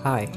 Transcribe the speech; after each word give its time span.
Hai, 0.00 0.32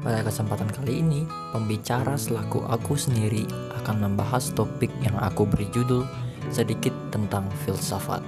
pada 0.00 0.24
kesempatan 0.24 0.72
kali 0.72 1.04
ini, 1.04 1.28
pembicara 1.52 2.16
selaku 2.16 2.64
aku 2.64 2.96
sendiri 2.96 3.44
akan 3.84 4.08
membahas 4.08 4.48
topik 4.56 4.88
yang 5.04 5.12
aku 5.20 5.44
beri 5.44 5.68
judul 5.68 6.08
sedikit 6.48 6.96
tentang 7.12 7.44
filsafat. 7.60 8.24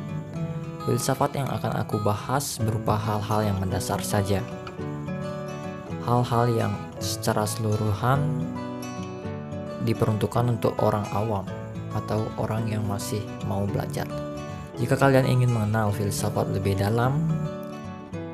Filsafat 0.84 1.40
yang 1.40 1.48
akan 1.48 1.80
aku 1.80 1.96
bahas 2.04 2.60
berupa 2.60 3.00
hal-hal 3.00 3.48
yang 3.48 3.56
mendasar 3.64 3.96
saja. 4.04 4.44
Hal-hal 6.04 6.52
yang 6.52 6.76
secara 7.00 7.48
seluruhan 7.48 8.44
diperuntukkan 9.88 10.52
untuk 10.52 10.76
orang 10.84 11.08
awam 11.16 11.48
atau 11.96 12.28
orang 12.36 12.68
yang 12.68 12.84
masih 12.84 13.24
mau 13.48 13.64
belajar. 13.64 14.04
Jika 14.76 15.00
kalian 15.00 15.32
ingin 15.32 15.48
mengenal 15.48 15.96
filsafat 15.96 16.44
lebih 16.52 16.76
dalam, 16.76 17.24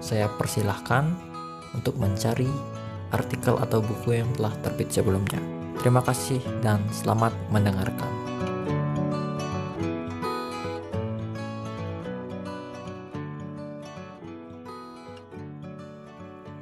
saya 0.03 0.27
persilahkan 0.35 1.30
untuk 1.75 1.99
mencari 1.99 2.49
artikel 3.11 3.59
atau 3.59 3.83
buku 3.83 4.23
yang 4.23 4.31
telah 4.39 4.55
terbit 4.63 4.91
sebelumnya. 4.91 5.41
Terima 5.81 6.05
kasih 6.05 6.39
dan 6.61 6.79
selamat 6.93 7.33
mendengarkan. 7.51 8.11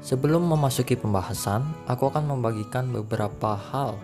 Sebelum 0.09 0.41
memasuki 0.49 0.97
pembahasan, 0.97 1.69
aku 1.85 2.09
akan 2.09 2.33
membagikan 2.33 2.89
beberapa 2.89 3.61
hal. 3.61 4.01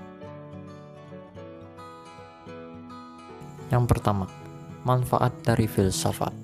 Yang 3.73 3.85
pertama, 3.89 4.29
manfaat 4.85 5.33
dari 5.41 5.65
filsafat. 5.65 6.44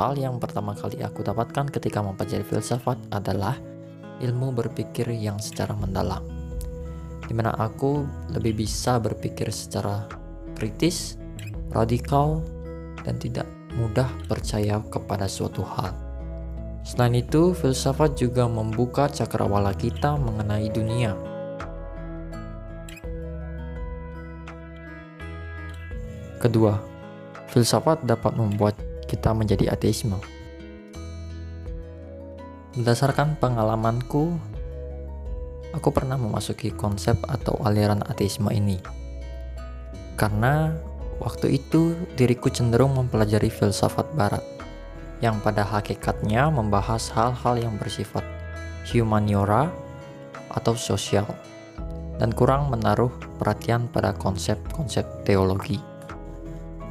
Hal 0.00 0.16
yang 0.16 0.40
pertama 0.40 0.72
kali 0.72 1.04
aku 1.04 1.20
dapatkan 1.20 1.68
ketika 1.76 2.00
mempelajari 2.00 2.40
filsafat 2.40 2.96
adalah 3.12 3.60
ilmu 4.24 4.48
berpikir 4.56 5.12
yang 5.12 5.36
secara 5.36 5.76
mendalam, 5.76 6.24
di 7.28 7.36
mana 7.36 7.52
aku 7.60 8.08
lebih 8.32 8.64
bisa 8.64 8.96
berpikir 8.96 9.52
secara 9.52 10.08
kritis, 10.56 11.20
radikal, 11.76 12.40
dan 13.04 13.20
tidak 13.20 13.44
mudah 13.76 14.08
percaya 14.24 14.80
kepada 14.88 15.28
suatu 15.28 15.60
hal. 15.68 15.92
Selain 16.80 17.20
itu, 17.20 17.52
filsafat 17.52 18.16
juga 18.16 18.48
membuka 18.48 19.04
cakrawala 19.04 19.76
kita 19.76 20.16
mengenai 20.16 20.72
dunia. 20.72 21.12
Kedua, 26.40 26.80
filsafat 27.52 28.00
dapat 28.08 28.32
membuat 28.32 28.80
kita 29.10 29.34
menjadi 29.34 29.74
ateisme. 29.74 30.14
Berdasarkan 32.78 33.34
pengalamanku, 33.42 34.38
aku 35.74 35.88
pernah 35.90 36.14
memasuki 36.14 36.70
konsep 36.70 37.18
atau 37.26 37.58
aliran 37.66 38.06
ateisme 38.06 38.46
ini. 38.54 38.78
Karena 40.14 40.78
waktu 41.18 41.58
itu 41.58 41.98
diriku 42.14 42.46
cenderung 42.54 42.94
mempelajari 42.94 43.50
filsafat 43.50 44.14
barat 44.14 44.46
yang 45.18 45.42
pada 45.42 45.66
hakikatnya 45.66 46.46
membahas 46.48 47.10
hal-hal 47.10 47.58
yang 47.58 47.74
bersifat 47.74 48.22
humaniora 48.86 49.68
atau 50.54 50.78
sosial 50.78 51.26
dan 52.22 52.32
kurang 52.32 52.68
menaruh 52.72 53.12
perhatian 53.40 53.88
pada 53.88 54.12
konsep-konsep 54.16 55.04
teologi 55.24 55.80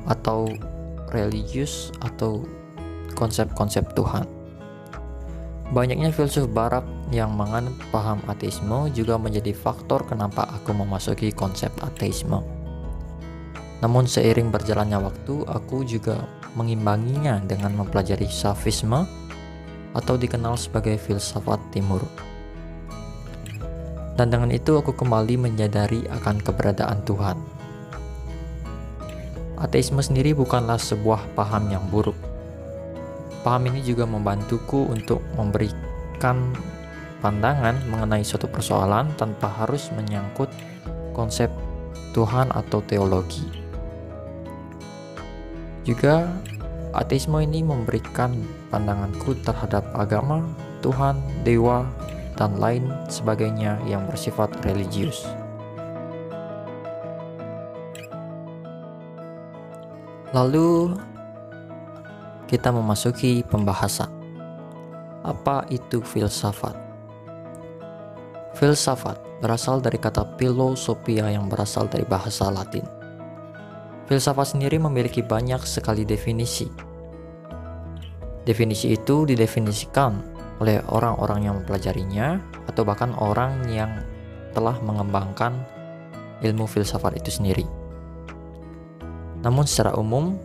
atau 0.09 0.49
religius 1.11 1.93
atau 2.01 2.45
konsep-konsep 3.13 3.83
Tuhan. 3.97 4.25
Banyaknya 5.69 6.09
filsuf 6.09 6.49
barat 6.49 6.81
yang 7.13 7.29
menganut 7.37 7.77
paham 7.93 8.17
ateisme 8.25 8.89
juga 8.89 9.21
menjadi 9.21 9.53
faktor 9.53 10.01
kenapa 10.09 10.49
aku 10.49 10.73
memasuki 10.73 11.29
konsep 11.29 11.69
ateisme. 11.85 12.41
Namun 13.79 14.09
seiring 14.09 14.49
berjalannya 14.49 14.97
waktu, 14.97 15.45
aku 15.45 15.85
juga 15.85 16.25
mengimbanginya 16.57 17.37
dengan 17.45 17.77
mempelajari 17.77 18.25
safisme 18.25 19.05
atau 19.93 20.15
dikenal 20.17 20.57
sebagai 20.57 20.97
filsafat 20.97 21.61
timur. 21.69 22.01
Dan 24.17 24.33
dengan 24.33 24.51
itu 24.51 24.75
aku 24.75 24.91
kembali 24.91 25.37
menyadari 25.39 26.03
akan 26.11 26.43
keberadaan 26.43 27.05
Tuhan 27.07 27.58
Ateisme 29.59 29.99
sendiri 29.99 30.31
bukanlah 30.31 30.79
sebuah 30.79 31.35
paham 31.35 31.67
yang 31.67 31.83
buruk. 31.91 32.15
Paham 33.43 33.67
ini 33.67 33.83
juga 33.83 34.07
membantuku 34.07 34.87
untuk 34.87 35.19
memberikan 35.35 36.55
pandangan 37.19 37.75
mengenai 37.91 38.23
suatu 38.23 38.47
persoalan 38.47 39.11
tanpa 39.19 39.51
harus 39.51 39.91
menyangkut 39.99 40.47
konsep 41.11 41.51
Tuhan 42.15 42.47
atau 42.55 42.79
teologi. 42.87 43.43
Juga, 45.83 46.27
ateisme 46.95 47.43
ini 47.43 47.59
memberikan 47.59 48.39
pandanganku 48.71 49.35
terhadap 49.43 49.83
agama, 49.91 50.43
Tuhan, 50.79 51.19
dewa, 51.43 51.83
dan 52.39 52.55
lain 52.55 52.87
sebagainya 53.11 53.75
yang 53.83 54.07
bersifat 54.07 54.55
religius. 54.63 55.27
Lalu 60.29 60.93
kita 62.45 62.69
memasuki 62.69 63.41
pembahasan. 63.41 64.13
Apa 65.25 65.65
itu 65.73 66.05
filsafat? 66.05 66.77
Filsafat 68.53 69.17
berasal 69.41 69.81
dari 69.81 69.97
kata 69.97 70.37
filosofia 70.37 71.33
yang 71.33 71.49
berasal 71.49 71.89
dari 71.89 72.05
bahasa 72.05 72.53
Latin. 72.53 72.85
Filsafat 74.05 74.53
sendiri 74.53 74.77
memiliki 74.77 75.25
banyak 75.25 75.65
sekali 75.65 76.05
definisi. 76.05 76.69
Definisi 78.45 78.93
itu 78.93 79.25
didefinisikan 79.25 80.13
oleh 80.61 80.77
orang-orang 80.93 81.49
yang 81.49 81.57
mempelajarinya 81.57 82.37
atau 82.69 82.85
bahkan 82.85 83.17
orang 83.17 83.65
yang 83.65 84.05
telah 84.53 84.77
mengembangkan 84.85 85.57
ilmu 86.45 86.69
filsafat 86.69 87.17
itu 87.17 87.33
sendiri. 87.33 87.88
Namun 89.39 89.63
secara 89.63 89.95
umum, 89.95 90.35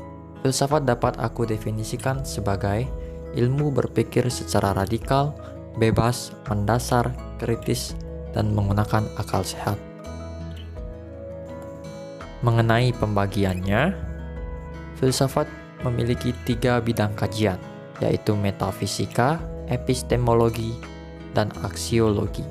filsafat 0.42 0.86
dapat 0.86 1.18
aku 1.18 1.48
definisikan 1.48 2.22
sebagai 2.22 2.86
ilmu 3.34 3.74
berpikir 3.74 4.30
secara 4.30 4.70
radikal, 4.70 5.34
bebas, 5.74 6.30
mendasar, 6.46 7.10
kritis, 7.42 7.98
dan 8.30 8.54
menggunakan 8.54 9.06
akal 9.18 9.42
sehat. 9.42 9.78
Mengenai 12.46 12.94
pembagiannya, 12.94 13.96
filsafat 15.00 15.48
memiliki 15.82 16.30
tiga 16.46 16.78
bidang 16.78 17.16
kajian, 17.18 17.58
yaitu 17.98 18.38
metafisika, 18.38 19.42
epistemologi, 19.66 20.76
dan 21.34 21.50
aksiologi. 21.66 22.46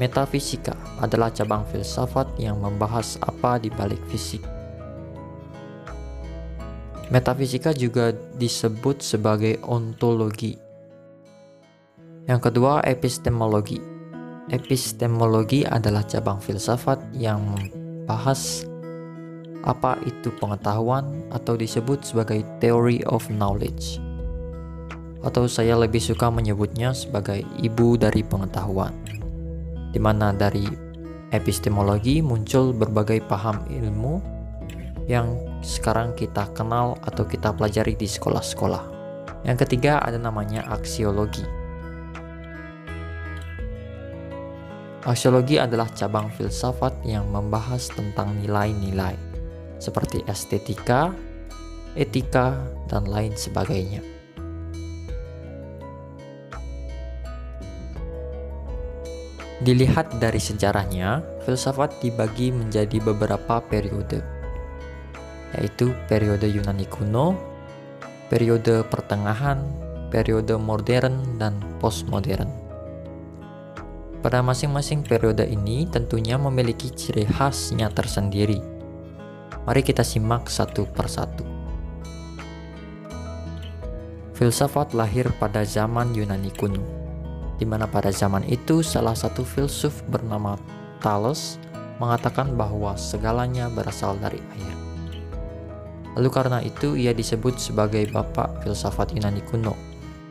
Metafisika 0.00 0.76
adalah 1.00 1.28
cabang 1.32 1.64
filsafat 1.68 2.28
yang 2.40 2.60
membahas 2.60 3.20
apa 3.24 3.56
di 3.60 3.72
balik 3.72 4.00
fisik 4.12 4.55
Metafisika 7.06 7.70
juga 7.70 8.10
disebut 8.34 8.98
sebagai 8.98 9.62
ontologi. 9.62 10.58
Yang 12.26 12.50
kedua, 12.50 12.82
epistemologi. 12.82 13.78
Epistemologi 14.50 15.62
adalah 15.62 16.02
cabang 16.02 16.42
filsafat 16.42 16.98
yang 17.14 17.46
membahas 17.46 18.66
apa 19.62 19.98
itu 20.02 20.34
pengetahuan 20.34 21.30
atau 21.30 21.54
disebut 21.54 22.02
sebagai 22.02 22.42
theory 22.58 23.06
of 23.06 23.22
knowledge. 23.30 24.02
Atau 25.22 25.46
saya 25.46 25.78
lebih 25.78 26.02
suka 26.02 26.26
menyebutnya 26.26 26.90
sebagai 26.90 27.46
ibu 27.62 27.94
dari 27.94 28.26
pengetahuan. 28.26 28.94
Di 29.94 30.02
mana 30.02 30.34
dari 30.34 30.66
epistemologi 31.30 32.18
muncul 32.18 32.74
berbagai 32.74 33.22
paham 33.30 33.62
ilmu 33.70 34.35
yang 35.06 35.38
sekarang 35.62 36.18
kita 36.18 36.50
kenal 36.50 36.98
atau 37.06 37.22
kita 37.22 37.54
pelajari 37.54 37.94
di 37.94 38.10
sekolah-sekolah. 38.10 38.94
Yang 39.46 39.66
ketiga 39.66 40.02
ada 40.02 40.18
namanya 40.18 40.66
aksiologi. 40.66 41.46
Aksiologi 45.06 45.62
adalah 45.62 45.86
cabang 45.94 46.26
filsafat 46.34 47.06
yang 47.06 47.30
membahas 47.30 47.86
tentang 47.94 48.34
nilai-nilai 48.42 49.14
seperti 49.78 50.26
estetika, 50.26 51.14
etika, 51.94 52.58
dan 52.90 53.06
lain 53.06 53.30
sebagainya. 53.38 54.02
Dilihat 59.62 60.18
dari 60.18 60.42
sejarahnya, 60.42 61.22
filsafat 61.46 62.02
dibagi 62.02 62.50
menjadi 62.50 62.98
beberapa 62.98 63.62
periode 63.62 64.35
yaitu 65.54 65.94
periode 66.10 66.50
Yunani 66.50 66.88
kuno, 66.90 67.38
periode 68.26 68.82
pertengahan, 68.90 69.62
periode 70.10 70.58
modern, 70.58 71.38
dan 71.38 71.62
postmodern. 71.78 72.50
Pada 74.26 74.42
masing-masing 74.42 75.06
periode 75.06 75.46
ini 75.46 75.86
tentunya 75.86 76.34
memiliki 76.34 76.90
ciri 76.90 77.22
khasnya 77.30 77.86
tersendiri. 77.94 78.58
Mari 79.62 79.82
kita 79.86 80.02
simak 80.02 80.50
satu 80.50 80.82
persatu. 80.90 81.46
Filsafat 84.34 84.92
lahir 84.92 85.30
pada 85.38 85.62
zaman 85.62 86.10
Yunani 86.12 86.50
kuno, 86.52 86.82
di 87.56 87.64
mana 87.64 87.86
pada 87.86 88.10
zaman 88.12 88.42
itu 88.50 88.82
salah 88.82 89.14
satu 89.14 89.46
filsuf 89.46 90.02
bernama 90.10 90.58
Thales 91.00 91.56
mengatakan 91.96 92.52
bahwa 92.52 92.98
segalanya 92.98 93.72
berasal 93.72 94.18
dari 94.20 94.42
air. 94.58 94.85
Lalu 96.16 96.28
karena 96.32 96.58
itu 96.64 96.96
ia 96.96 97.12
disebut 97.12 97.60
sebagai 97.60 98.08
bapak 98.08 98.64
filsafat 98.64 99.12
Yunani 99.12 99.44
kuno 99.44 99.76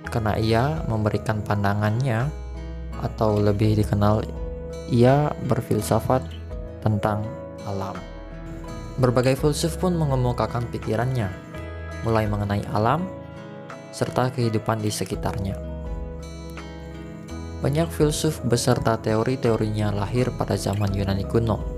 karena 0.09 0.37
ia 0.37 0.63
memberikan 0.89 1.41
pandangannya 1.41 2.29
atau 3.01 3.37
lebih 3.37 3.77
dikenal 3.77 4.25
ia 4.89 5.33
berfilsafat 5.49 6.21
tentang 6.81 7.25
alam. 7.65 7.97
Berbagai 8.95 9.35
filsuf 9.35 9.75
pun 9.75 9.97
mengemukakan 9.97 10.71
pikirannya, 10.71 11.27
mulai 12.07 12.29
mengenai 12.29 12.63
alam 12.71 13.03
serta 13.91 14.31
kehidupan 14.31 14.79
di 14.79 14.87
sekitarnya. 14.87 15.57
Banyak 17.59 17.89
filsuf 17.91 18.39
beserta 18.45 18.95
teori-teorinya 19.01 19.89
lahir 19.91 20.31
pada 20.37 20.55
zaman 20.55 20.93
Yunani 20.95 21.25
kuno. 21.27 21.74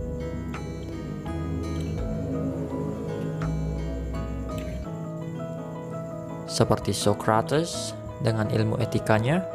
Seperti 6.57 6.89
Socrates, 6.89 7.93
dengan 8.25 8.49
ilmu 8.49 8.81
etikanya, 8.81 9.45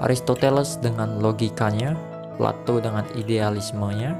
Aristoteles 0.00 0.80
dengan 0.80 1.20
logikanya, 1.20 1.92
Plato 2.40 2.80
dengan 2.80 3.04
idealismenya, 3.12 4.16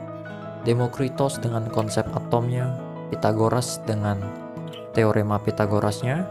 Demokritos 0.68 1.40
dengan 1.40 1.72
konsep 1.72 2.04
atomnya, 2.12 2.76
Pythagoras 3.08 3.80
dengan 3.88 4.20
teorema 4.92 5.40
Pythagorasnya, 5.40 6.28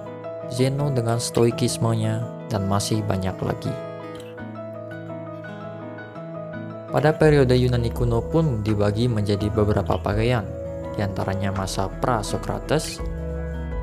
Zeno 0.54 0.94
dengan 0.94 1.18
stoikismenya, 1.18 2.46
dan 2.54 2.70
masih 2.70 3.02
banyak 3.02 3.34
lagi. 3.42 3.74
Pada 6.94 7.10
periode 7.18 7.58
Yunani 7.58 7.90
kuno 7.90 8.22
pun 8.22 8.62
dibagi 8.62 9.10
menjadi 9.10 9.50
beberapa 9.50 9.98
bagian, 9.98 10.46
di 10.94 11.02
antaranya 11.02 11.50
masa 11.50 11.90
pra-Sokrates, 11.90 13.02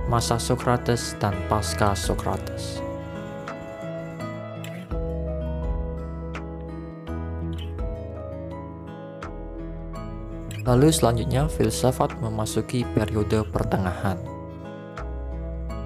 masa 0.09 0.37
Sokrates, 0.37 1.17
dan 1.17 1.33
pasca 1.49 1.97
Sokrates. 1.97 2.85
Lalu 10.65 10.89
selanjutnya 10.89 11.45
filsafat 11.45 12.17
memasuki 12.25 12.89
periode 12.97 13.45
pertengahan. 13.53 14.17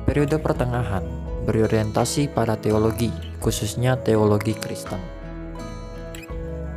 Periode 0.07 0.39
pertengahan 0.39 1.03
berorientasi 1.43 2.31
pada 2.31 2.55
teologi, 2.55 3.11
khususnya 3.43 3.99
teologi 3.99 4.55
Kristen. 4.55 5.03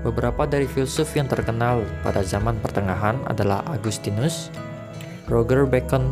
Beberapa 0.02 0.50
dari 0.50 0.66
filsuf 0.66 1.14
yang 1.14 1.30
terkenal 1.30 1.86
pada 2.02 2.26
zaman 2.26 2.58
pertengahan 2.58 3.22
adalah 3.30 3.62
Agustinus, 3.70 4.50
Roger 5.30 5.70
Bacon, 5.70 6.10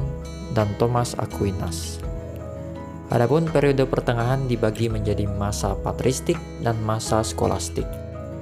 dan 0.54 0.70
Thomas 0.82 1.14
Aquinas. 1.20 2.00
Adapun 3.10 3.50
periode 3.50 3.90
pertengahan 3.90 4.46
dibagi 4.46 4.86
menjadi 4.86 5.26
masa 5.26 5.74
patristik 5.74 6.38
dan 6.62 6.78
masa 6.86 7.26
skolastik. 7.26 7.86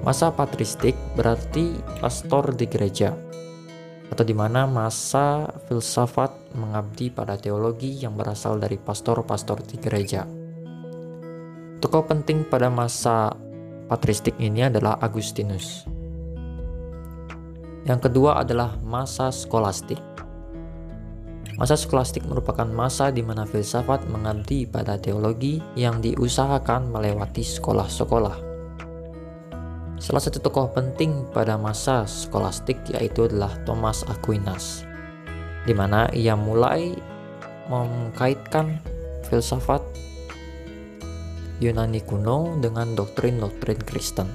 Masa 0.03 0.31
patristik 0.31 0.95
berarti 1.15 1.71
pastor 2.03 2.51
di 2.51 2.67
gereja, 2.67 3.15
atau 4.11 4.23
di 4.23 4.35
mana 4.35 4.67
masa 4.67 5.47
filsafat 5.67 6.31
mengabdi 6.55 7.11
pada 7.11 7.35
teologi 7.35 7.95
yang 8.03 8.15
berasal 8.15 8.59
dari 8.59 8.79
pastor-pastor 8.79 9.63
di 9.67 9.75
gereja. 9.79 10.27
Tokoh 11.77 12.03
penting 12.09 12.47
pada 12.47 12.71
masa 12.71 13.35
patristik 13.87 14.35
ini 14.41 14.67
adalah 14.67 14.99
Agustinus. 14.99 15.87
Yang 17.87 18.11
kedua 18.11 18.43
adalah 18.43 18.75
masa 18.83 19.31
skolastik. 19.31 20.16
Masa 21.57 21.73
skolastik 21.73 22.21
merupakan 22.29 22.69
masa 22.69 23.09
di 23.09 23.25
mana 23.25 23.41
filsafat 23.41 24.05
mengabdi 24.13 24.69
pada 24.69 24.93
teologi 25.01 25.57
yang 25.73 26.05
diusahakan 26.05 26.93
melewati 26.93 27.41
sekolah-sekolah. 27.41 28.37
Salah 29.97 30.21
satu 30.21 30.37
tokoh 30.37 30.69
penting 30.69 31.25
pada 31.33 31.57
masa 31.57 32.05
skolastik 32.05 32.77
yaitu 32.93 33.25
adalah 33.25 33.49
Thomas 33.65 34.05
Aquinas, 34.05 34.85
di 35.65 35.73
mana 35.73 36.05
ia 36.13 36.37
mulai 36.37 36.93
mengkaitkan 37.73 38.77
filsafat 39.25 39.81
Yunani 41.57 42.05
kuno 42.05 42.53
dengan 42.61 42.93
doktrin-doktrin 42.93 43.81
Kristen. 43.81 44.29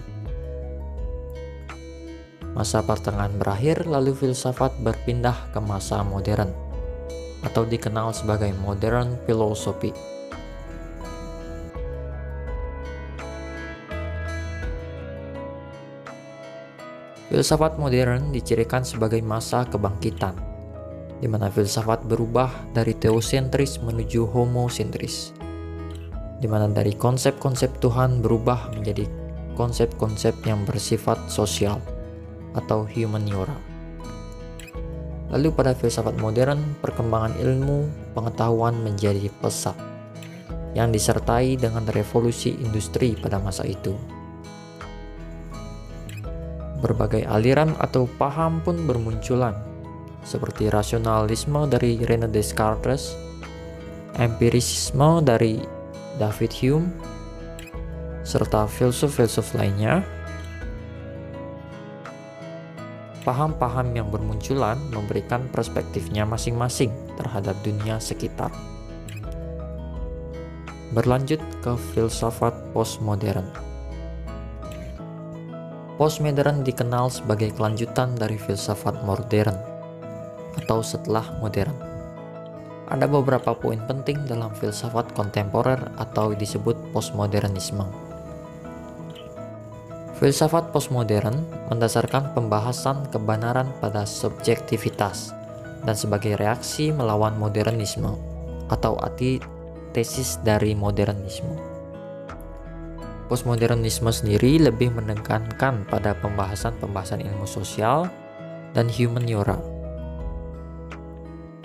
Masa 2.59 2.83
pertengahan 2.83 3.39
berakhir 3.39 3.87
lalu 3.87 4.11
filsafat 4.11 4.75
berpindah 4.83 5.55
ke 5.55 5.63
masa 5.63 6.03
modern 6.03 6.72
atau 7.43 7.67
dikenal 7.67 8.15
sebagai 8.15 8.55
modern 8.63 9.19
philosophy. 9.27 9.91
Filsafat 17.33 17.81
modern 17.81 18.29
dicirikan 18.29 18.85
sebagai 18.85 19.25
masa 19.25 19.65
kebangkitan, 19.65 20.37
di 21.17 21.25
mana 21.25 21.49
filsafat 21.49 22.05
berubah 22.05 22.53
dari 22.77 22.93
teosentris 22.93 23.81
menuju 23.81 24.29
homosentris, 24.29 25.33
di 26.45 26.45
mana 26.45 26.69
dari 26.69 26.93
konsep-konsep 26.93 27.73
Tuhan 27.81 28.21
berubah 28.21 28.77
menjadi 28.77 29.09
konsep-konsep 29.57 30.37
yang 30.45 30.69
bersifat 30.69 31.17
sosial 31.33 31.81
atau 32.53 32.85
humaniora. 32.85 33.72
Lalu 35.33 35.49
pada 35.57 35.73
filsafat 35.73 36.21
modern, 36.21 36.77
perkembangan 36.85 37.41
ilmu 37.41 38.13
pengetahuan 38.13 38.77
menjadi 38.85 39.33
pesat, 39.41 39.75
yang 40.77 40.93
disertai 40.93 41.57
dengan 41.57 41.89
revolusi 41.89 42.53
industri 42.61 43.17
pada 43.17 43.41
masa 43.41 43.65
itu 43.65 43.97
berbagai 46.83 47.23
aliran 47.31 47.79
atau 47.79 48.11
paham 48.19 48.59
pun 48.67 48.75
bermunculan, 48.85 49.55
seperti 50.27 50.67
rasionalisme 50.67 51.71
dari 51.71 52.03
René 52.03 52.27
Descartes, 52.27 53.15
empirisme 54.19 55.23
dari 55.23 55.63
David 56.19 56.53
Hume, 56.59 56.91
serta 58.27 58.67
filsuf-filsuf 58.67 59.55
lainnya. 59.55 60.03
Paham-paham 63.23 63.95
yang 63.95 64.11
bermunculan 64.11 64.75
memberikan 64.91 65.47
perspektifnya 65.55 66.27
masing-masing 66.27 66.91
terhadap 67.15 67.55
dunia 67.63 68.03
sekitar. 68.03 68.51
Berlanjut 70.91 71.39
ke 71.63 71.73
filsafat 71.95 72.51
postmodern. 72.75 73.47
Postmodern 75.95 76.67
dikenal 76.67 77.15
sebagai 77.15 77.55
kelanjutan 77.55 78.19
dari 78.19 78.35
filsafat 78.35 79.07
modern 79.07 79.55
atau 80.59 80.83
setelah 80.83 81.23
modern. 81.39 81.79
Ada 82.91 83.07
beberapa 83.07 83.55
poin 83.55 83.79
penting 83.87 84.27
dalam 84.27 84.51
filsafat 84.51 85.15
kontemporer 85.15 85.79
atau 85.95 86.35
disebut 86.35 86.75
postmodernisme. 86.91 88.02
Filsafat 90.23 90.71
postmodern 90.71 91.35
mendasarkan 91.67 92.31
pembahasan 92.31 93.11
kebenaran 93.11 93.67
pada 93.83 94.07
subjektivitas 94.07 95.35
dan 95.83 95.99
sebagai 95.99 96.39
reaksi 96.39 96.95
melawan 96.95 97.35
modernisme 97.35 98.15
atau 98.71 98.95
antitesis 99.03 100.39
dari 100.47 100.79
modernisme. 100.79 101.59
Postmodernisme 103.27 104.15
sendiri 104.15 104.63
lebih 104.63 104.95
menekankan 104.95 105.91
pada 105.91 106.15
pembahasan-pembahasan 106.23 107.27
ilmu 107.27 107.43
sosial 107.43 108.07
dan 108.79 108.87
humaniora. 108.87 109.59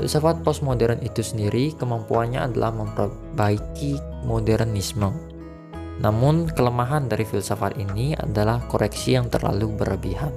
Filsafat 0.01 0.41
postmodern 0.41 0.97
itu 1.05 1.21
sendiri 1.21 1.77
kemampuannya 1.77 2.49
adalah 2.49 2.73
memperbaiki 2.73 4.25
modernisme. 4.25 5.36
Namun, 5.97 6.45
kelemahan 6.53 7.09
dari 7.09 7.25
filsafat 7.25 7.73
ini 7.81 8.13
adalah 8.13 8.61
koreksi 8.69 9.17
yang 9.17 9.33
terlalu 9.33 9.73
berlebihan. 9.73 10.29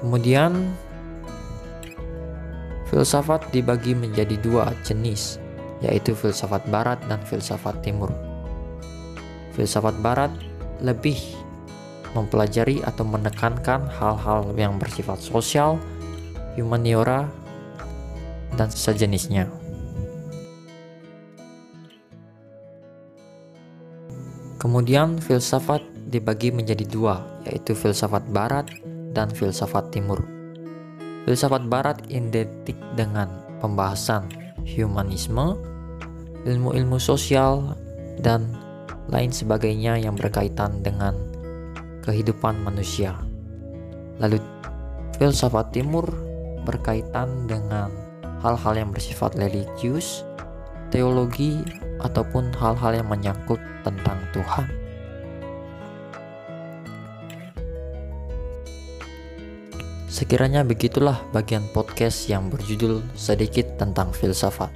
Kemudian, 0.00 0.72
filsafat 2.88 3.44
dibagi 3.52 3.92
menjadi 3.92 4.40
dua 4.40 4.72
jenis, 4.86 5.36
yaitu 5.84 6.16
filsafat 6.16 6.64
barat 6.72 6.96
dan 7.12 7.20
filsafat 7.28 7.76
timur. 7.84 8.08
Filsafat 9.52 9.98
barat 10.00 10.32
lebih 10.80 11.18
mempelajari 12.16 12.80
atau 12.86 13.04
menekankan 13.04 13.84
hal-hal 14.00 14.48
yang 14.56 14.80
bersifat 14.80 15.20
sosial, 15.20 15.76
humaniora, 16.56 17.28
dan 18.56 18.72
sejenisnya. 18.72 19.57
Kemudian 24.58 25.22
filsafat 25.22 25.80
dibagi 26.10 26.50
menjadi 26.50 26.82
dua, 26.82 27.22
yaitu 27.46 27.78
filsafat 27.78 28.26
barat 28.34 28.66
dan 29.14 29.30
filsafat 29.30 29.94
timur. 29.94 30.18
Filsafat 31.22 31.70
barat 31.70 32.02
identik 32.10 32.74
dengan 32.98 33.30
pembahasan 33.62 34.26
humanisme, 34.66 35.54
ilmu-ilmu 36.42 36.98
sosial, 36.98 37.78
dan 38.18 38.50
lain 39.06 39.30
sebagainya 39.30 39.94
yang 39.94 40.18
berkaitan 40.18 40.82
dengan 40.82 41.14
kehidupan 42.02 42.58
manusia. 42.58 43.14
Lalu 44.18 44.42
filsafat 45.22 45.70
timur 45.70 46.04
berkaitan 46.66 47.46
dengan 47.46 47.94
hal-hal 48.42 48.74
yang 48.74 48.90
bersifat 48.90 49.38
religius, 49.38 50.26
teologi, 50.88 51.62
ataupun 51.98 52.54
hal-hal 52.54 53.02
yang 53.02 53.08
menyangkut 53.10 53.58
tentang 53.82 54.18
Tuhan. 54.30 54.66
Sekiranya 60.08 60.66
begitulah 60.66 61.20
bagian 61.30 61.62
podcast 61.70 62.26
yang 62.26 62.50
berjudul 62.50 63.04
sedikit 63.14 63.78
tentang 63.78 64.10
filsafat. 64.10 64.72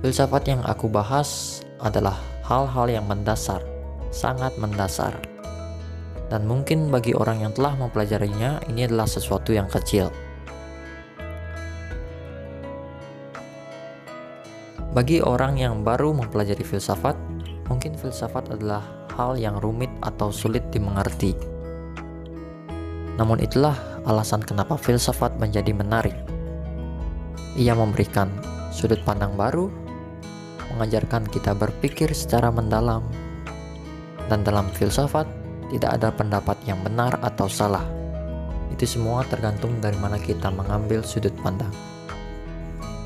Filsafat 0.00 0.48
yang 0.48 0.62
aku 0.64 0.88
bahas 0.88 1.60
adalah 1.82 2.16
hal-hal 2.46 2.88
yang 2.88 3.04
mendasar, 3.04 3.60
sangat 4.08 4.56
mendasar. 4.56 5.12
Dan 6.30 6.46
mungkin 6.46 6.88
bagi 6.88 7.12
orang 7.12 7.42
yang 7.42 7.52
telah 7.52 7.74
mempelajarinya, 7.74 8.64
ini 8.70 8.86
adalah 8.86 9.04
sesuatu 9.04 9.50
yang 9.50 9.66
kecil. 9.66 10.08
Bagi 14.90 15.22
orang 15.22 15.54
yang 15.54 15.86
baru 15.86 16.10
mempelajari 16.10 16.66
filsafat, 16.66 17.14
mungkin 17.70 17.94
filsafat 17.94 18.50
adalah 18.50 18.82
hal 19.14 19.38
yang 19.38 19.54
rumit 19.62 19.86
atau 20.02 20.34
sulit 20.34 20.66
dimengerti. 20.74 21.38
Namun 23.14 23.38
itulah 23.38 23.78
alasan 24.02 24.42
kenapa 24.42 24.74
filsafat 24.74 25.38
menjadi 25.38 25.70
menarik. 25.70 26.18
Ia 27.54 27.78
memberikan 27.78 28.34
sudut 28.74 28.98
pandang 29.06 29.38
baru, 29.38 29.70
mengajarkan 30.74 31.22
kita 31.30 31.54
berpikir 31.54 32.10
secara 32.10 32.50
mendalam, 32.50 33.06
dan 34.26 34.42
dalam 34.42 34.66
filsafat 34.74 35.30
tidak 35.70 36.02
ada 36.02 36.10
pendapat 36.10 36.58
yang 36.66 36.82
benar 36.82 37.14
atau 37.22 37.46
salah. 37.46 37.86
Itu 38.74 38.90
semua 38.90 39.22
tergantung 39.30 39.78
dari 39.78 39.94
mana 40.02 40.18
kita 40.18 40.50
mengambil 40.50 41.06
sudut 41.06 41.34
pandang. 41.46 41.70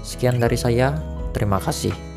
Sekian 0.00 0.40
dari 0.40 0.56
saya, 0.56 0.96
Terima 1.34 1.58
kasih. 1.58 2.13